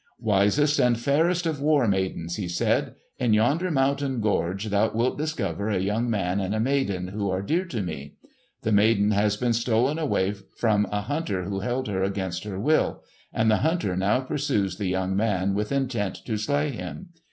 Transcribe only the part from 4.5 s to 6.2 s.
thou wilt discover a young